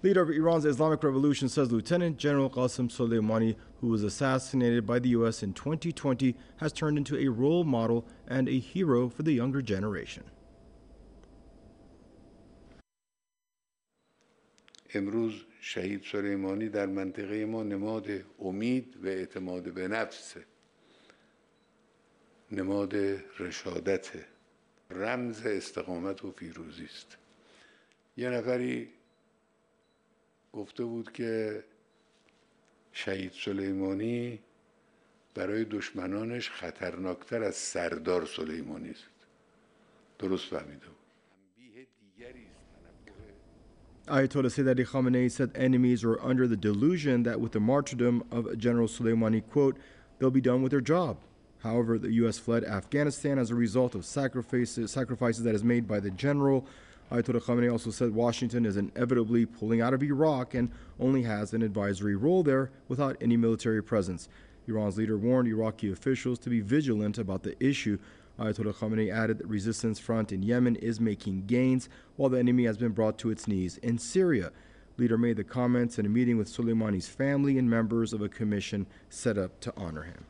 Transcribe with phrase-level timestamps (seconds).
[0.00, 5.08] Leader of Iran's Islamic Revolution says Lieutenant General Qasem Soleimani, who was assassinated by the
[5.08, 5.42] U.S.
[5.42, 10.24] in 2020, has turned into a role model and a hero for the younger generation.
[14.94, 18.06] امروز شهید سلیمانی در منطقه ما نماد
[18.38, 20.36] امید و اعتماد به نفس
[22.50, 22.94] نماد
[23.38, 24.10] رشادت
[24.90, 27.16] رمز استقامت و پیروزی است
[28.16, 28.88] یه نفری
[30.57, 31.63] گفته بود که
[32.91, 34.39] شهید سلیمانی
[35.35, 39.03] برای دشمنانش خطرناکتر از سردار سلیمانی است
[40.19, 41.03] درست فهمیده بود
[44.05, 48.89] Ayatollah Sayyid Khamenei said enemies are under the delusion that with the martyrdom of General
[48.89, 49.77] Soleimani, quote,
[50.19, 51.15] they'll be done with their job.
[51.59, 52.37] However, the U.S.
[52.37, 56.67] fled Afghanistan as a result of sacrifices, sacrifices that is made by the general.
[57.10, 61.62] Ayatollah Khamenei also said Washington is inevitably pulling out of Iraq and only has an
[61.62, 64.28] advisory role there without any military presence.
[64.66, 67.98] Iran's leader warned Iraqi officials to be vigilant about the issue
[68.38, 72.78] Ayatollah Khamenei added that resistance front in Yemen is making gains while the enemy has
[72.78, 74.52] been brought to its knees in Syria.
[74.96, 78.86] Leader made the comments in a meeting with Soleimani's family and members of a commission
[79.08, 80.24] set up to honor him.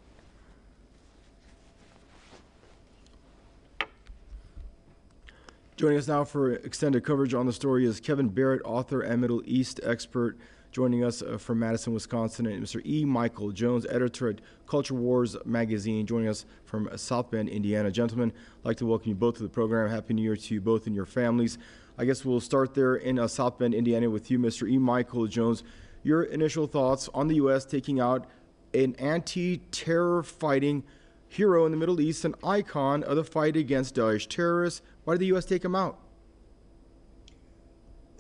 [5.79, 9.43] Joining us now for extended coverage on the story is Kevin Barrett, author and Middle
[9.45, 10.37] East expert.
[10.73, 12.85] Joining us uh, from Madison, Wisconsin, and Mr.
[12.85, 13.05] E.
[13.05, 17.93] Michael Jones, editor at Culture Wars magazine, joining us from South Bend, Indiana.
[17.93, 19.89] Gentlemen, I'd like to welcome you both to the program.
[19.89, 21.59] Happy New Year to you both and your families.
[21.97, 24.69] I guess we'll start there in uh, South Bend, Indiana, with you, Mr.
[24.69, 24.79] E.
[24.79, 25.63] Michael Jones.
[26.03, 27.65] Your initial thoughts on the U.S.
[27.65, 28.27] taking out
[28.75, 30.83] an anti-terror fighting
[31.29, 34.83] hero in the Middle East, an icon of the fight against Daesh terrorists.
[35.05, 35.45] Why did the U.S.
[35.45, 35.99] take him out?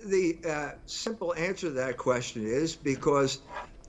[0.04, 3.40] the uh, simple answer to that question is because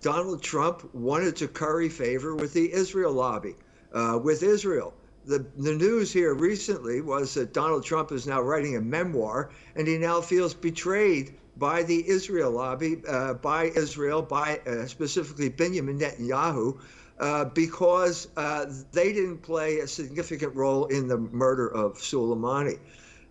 [0.02, 3.56] Donald Trump wanted to curry favor with the Israel lobby,
[3.94, 4.94] uh, with Israel.
[5.26, 9.88] The, the news here recently was that Donald Trump is now writing a memoir and
[9.88, 15.99] he now feels betrayed by the Israel lobby, uh, by Israel, by uh, specifically Benjamin
[15.99, 16.80] Netanyahu,
[17.20, 22.80] uh, because uh, they didn't play a significant role in the murder of Soleimani.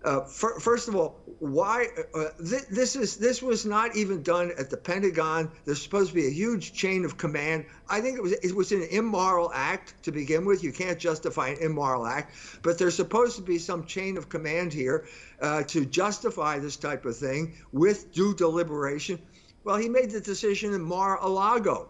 [0.04, 4.52] Uh, for, first of all, why uh, th- this is this was not even done
[4.56, 5.50] at the Pentagon.
[5.64, 7.64] There's supposed to be a huge chain of command.
[7.88, 10.62] I think it was it was an immoral act to begin with.
[10.62, 14.72] You can't justify an immoral act, but there's supposed to be some chain of command
[14.72, 15.08] here
[15.42, 19.18] uh, to justify this type of thing with due deliberation.
[19.64, 21.88] Well, he made the decision in Mar-a-Lago,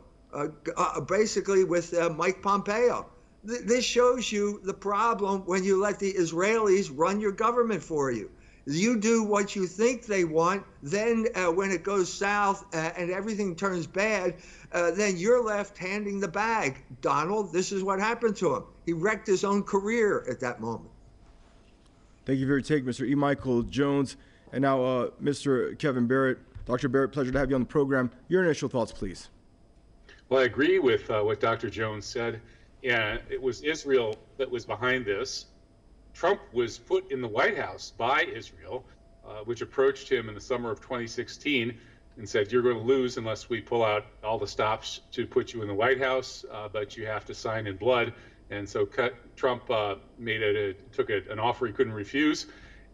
[1.06, 3.06] basically with uh, Mike Pompeo
[3.44, 8.30] this shows you the problem when you let the Israelis run your government for you.
[8.66, 13.10] You do what you think they want, then uh, when it goes south uh, and
[13.10, 14.34] everything turns bad,
[14.72, 16.84] uh, then you're left handing the bag.
[17.00, 18.64] Donald, this is what happened to him.
[18.84, 20.90] He wrecked his own career at that moment.
[22.26, 23.08] Thank you for your take, Mr.
[23.08, 23.14] E.
[23.14, 24.16] Michael Jones.
[24.52, 25.78] And now, uh, Mr.
[25.78, 26.38] Kevin Barrett.
[26.66, 26.90] Dr.
[26.90, 28.10] Barrett, pleasure to have you on the program.
[28.28, 29.30] Your initial thoughts, please.
[30.28, 31.70] Well, I agree with uh, what Dr.
[31.70, 32.40] Jones said
[32.84, 35.46] and it was Israel that was behind this.
[36.14, 38.84] Trump was put in the White House by Israel,
[39.26, 41.76] uh, which approached him in the summer of 2016
[42.16, 45.52] and said, "You're going to lose unless we pull out all the stops to put
[45.52, 48.12] you in the White House, uh, but you have to sign in blood."
[48.50, 48.88] And so
[49.36, 52.46] Trump uh, made it, took it, an offer he couldn't refuse,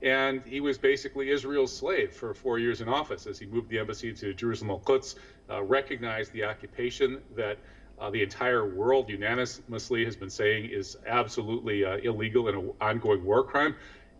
[0.03, 3.79] and he was basically Israel's slave for four years in office as he moved the
[3.79, 5.17] embassy to Jerusalem al-Quds,
[5.51, 7.59] uh, recognized the occupation that
[7.99, 13.25] uh, the entire world unanimously has been saying is absolutely uh, illegal and an ongoing
[13.25, 13.75] war crime.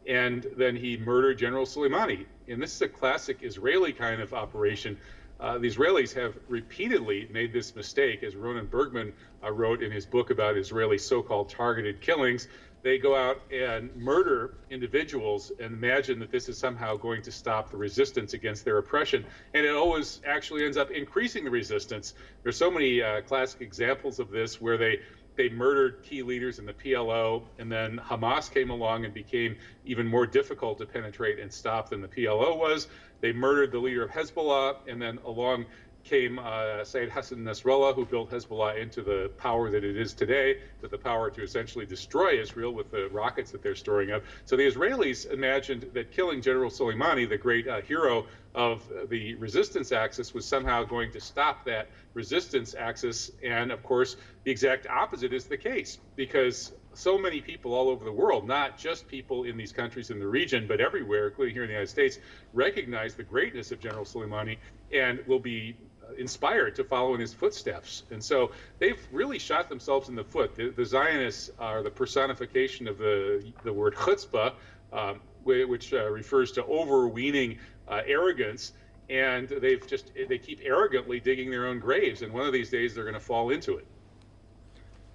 [0.07, 2.27] And then he murdered General Soleimani.
[2.49, 4.97] And this is a classic Israeli kind of operation.
[5.41, 9.13] Uh, the Israelis have repeatedly made this mistake, as Ronen Bergman
[9.43, 12.49] uh, wrote in his book about Israeli so called targeted killings
[12.85, 17.71] they go out and murder individuals and imagine that this is somehow going to stop
[17.71, 19.27] the resistance against their oppression.
[19.55, 22.13] And it always actually ends up increasing the resistance.
[22.43, 24.99] There's so many uh, classic examples of this where they
[25.37, 30.07] they murdered key leaders in the PLO, and then Hamas came along and became even
[30.07, 32.87] more difficult to penetrate and stop than the PLO was.
[33.21, 35.67] They murdered the leader of Hezbollah, and then along
[36.05, 40.59] came uh, Sayyid Hassan Nasrallah, who built Hezbollah into the power that it is today,
[40.81, 44.23] with the power to essentially destroy Israel with the rockets that they're storing up.
[44.45, 49.91] So the Israelis imagined that killing General Soleimani, the great uh, hero of the resistance
[49.91, 53.31] axis, was somehow going to stop that resistance axis.
[53.43, 58.05] And of course, the exact opposite is the case, because so many people all over
[58.05, 61.65] the world, not just people in these countries in the region, but everywhere, including here
[61.65, 62.19] in the United States,
[62.53, 64.59] recognize the greatness of General Soleimani
[64.93, 65.77] and will be
[66.19, 68.05] inspired to follow in his footsteps.
[68.11, 70.55] And so they've really shot themselves in the foot.
[70.55, 74.53] The, the Zionists are the personification of the, the word chutzpah,
[74.93, 77.59] um, which uh, refers to overweening
[77.89, 78.73] uh, arrogance.
[79.11, 82.23] And they've just, they keep arrogantly digging their own graves.
[82.23, 83.87] And one of these days they're going to fall into it.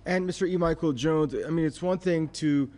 [0.05, 0.47] And Mr.
[0.47, 0.57] E.
[0.57, 2.69] Michael Jones, I mean, it's one thing to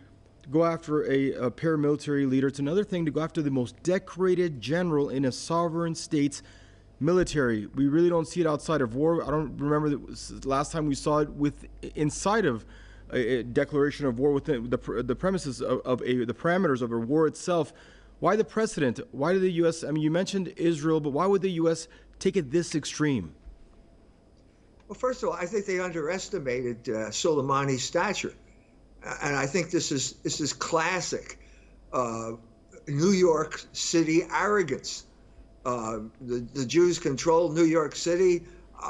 [0.50, 4.60] go after a, a paramilitary leader, it's another thing to go after the most decorated
[4.60, 6.42] general in a sovereign state's
[7.02, 7.66] military.
[7.66, 9.22] We really don't see it outside of war.
[9.22, 12.64] I don't remember the last time we saw it with inside of
[13.12, 16.98] a, declaration of war within the, the premises of, of a, the parameters of a
[16.98, 17.72] war itself.
[18.20, 19.00] Why the precedent?
[19.10, 19.82] Why did the U.S.
[19.84, 21.88] I mean, you mentioned Israel, but why would the U.S.
[22.18, 23.34] take it this extreme?
[24.86, 28.34] Well, first of all, I think they underestimated uh, Soleimani's stature,
[29.22, 31.38] and I think this is this is classic
[31.92, 32.32] uh,
[32.86, 35.06] New York City arrogance.
[35.64, 38.44] Uh, the, the Jews control New York City.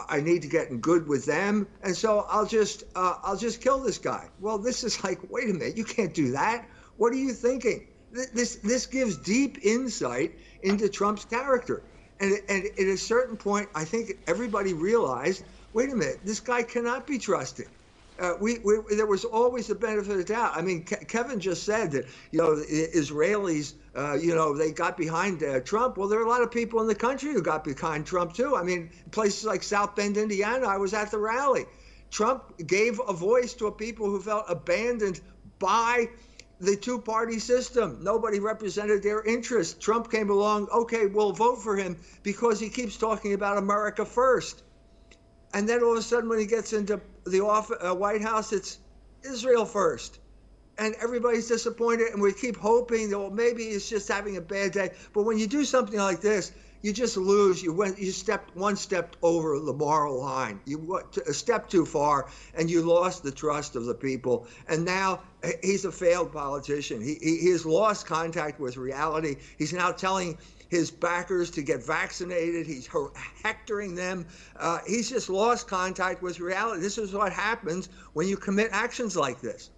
[0.08, 3.60] I need to get in good with them, and so I'll just uh, I'll just
[3.60, 4.30] kill this guy.
[4.40, 6.66] Well, this is like, wait a minute, you can't do that.
[6.96, 7.86] What are you thinking?
[8.10, 10.32] This this gives deep insight
[10.62, 11.82] into Trump's character,
[12.20, 16.62] and and at a certain point, I think everybody realized, wait a minute, this guy
[16.62, 17.68] cannot be trusted
[18.18, 20.52] uh, we, we, there was always the benefit of doubt.
[20.54, 24.72] I mean, Ke- Kevin just said that you know the Israelis, uh, you know, they
[24.72, 25.96] got behind uh, Trump.
[25.96, 28.56] Well, there are a lot of people in the country who got behind Trump too.
[28.56, 30.66] I mean, places like South Bend, Indiana.
[30.66, 31.64] I was at the rally.
[32.10, 35.20] Trump gave a voice to a people who felt abandoned
[35.58, 36.08] by
[36.60, 37.98] the two-party system.
[38.02, 39.74] Nobody represented their interests.
[39.82, 40.68] Trump came along.
[40.72, 44.62] Okay, we'll vote for him because he keeps talking about America first.
[45.54, 48.52] And then all of a sudden, when he gets into the off, uh, White House,
[48.52, 48.78] it's
[49.22, 50.18] Israel first.
[50.78, 54.72] And everybody's disappointed, and we keep hoping that well, maybe he's just having a bad
[54.72, 54.90] day.
[55.12, 57.62] But when you do something like this, you just lose.
[57.62, 60.60] You went, you stepped one step over the moral line.
[60.64, 64.48] You went a step too far, and you lost the trust of the people.
[64.66, 65.20] And now
[65.62, 67.00] he's a failed politician.
[67.00, 69.36] He, he, he has lost contact with reality.
[69.58, 70.38] He's now telling
[70.72, 72.66] his backers to get vaccinated.
[72.66, 72.88] He's
[73.42, 74.26] hectoring them.
[74.56, 76.80] Uh, he's just lost contact with reality.
[76.80, 79.68] This is what happens when you commit actions like this.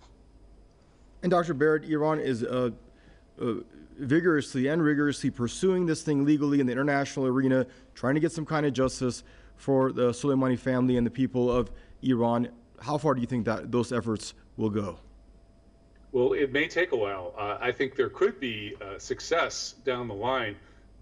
[1.25, 1.53] And Dr.
[1.53, 2.71] Barrett, Iran is uh,
[3.43, 3.55] uh,
[3.99, 8.47] vigorously and rigorously pursuing this thing legally in the international arena, trying to get some
[8.47, 9.25] kind of justice
[9.57, 12.51] for the Soleimani family and the people of Iran.
[12.81, 15.01] How far do you think that those efforts will go?
[16.13, 17.35] Well, it may take a while.
[17.37, 20.55] Uh, I think there could be uh, success down the line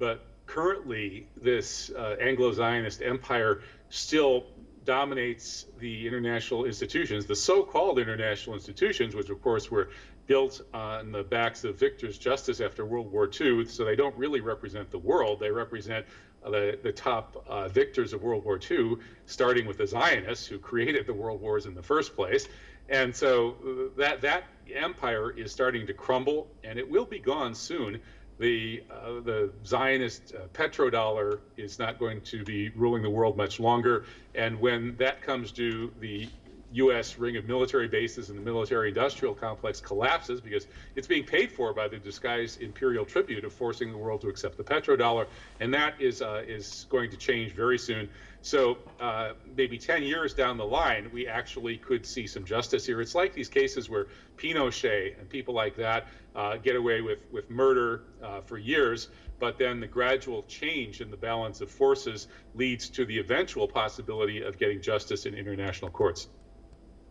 [0.02, 4.46] but currently this uh, Anglo-Zionist empire still
[4.84, 9.90] dominates the international institutions, the so-called international institutions, which of course were
[10.26, 13.64] built on the backs of victors justice after World War II.
[13.64, 16.04] So they don't really represent the world; they represent
[16.44, 18.96] uh, the the top uh, victors of World War II,
[19.26, 22.48] starting with the Zionists who created the world wars in the first place.
[22.88, 24.42] And so uh, that that
[24.74, 28.00] empire is starting to crumble, and it will be gone soon
[28.38, 33.60] the uh, the Zionist uh, petrodollar is not going to be ruling the world much
[33.60, 36.28] longer, and when that comes due, the
[36.72, 37.18] U.S.
[37.18, 41.86] ring of military bases and the military-industrial complex collapses because it's being paid for by
[41.86, 45.26] the disguised imperial tribute of forcing the world to accept the petrodollar,
[45.60, 48.08] and that is uh, is going to change very soon.
[48.40, 53.00] So uh, maybe 10 years down the line, we actually could see some justice here.
[53.00, 57.48] It's like these cases where Pinochet and people like that uh, get away with with
[57.50, 59.08] murder uh, for years,
[59.38, 64.42] but then the gradual change in the balance of forces leads to the eventual possibility
[64.42, 66.28] of getting justice in international courts.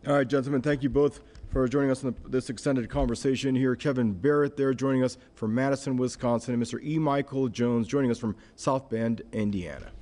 [0.06, 1.20] All right, gentlemen, thank you both
[1.52, 3.76] for joining us in this extended conversation here.
[3.76, 6.82] Kevin Barrett there joining us from Madison, Wisconsin, and Mr.
[6.82, 6.98] E.
[6.98, 9.92] Michael Jones joining us from South Bend, Indiana.